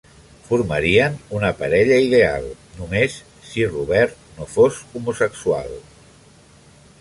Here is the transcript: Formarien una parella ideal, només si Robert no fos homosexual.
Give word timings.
Formarien 0.45 1.17
una 1.39 1.51
parella 1.59 1.99
ideal, 2.05 2.47
només 2.77 3.19
si 3.51 3.67
Robert 3.75 4.25
no 4.41 4.49
fos 4.55 4.81
homosexual. 5.01 5.71